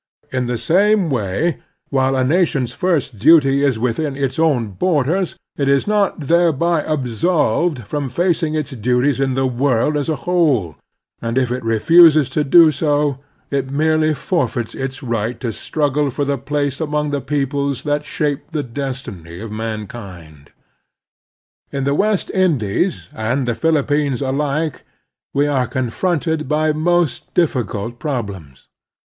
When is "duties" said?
8.71-9.19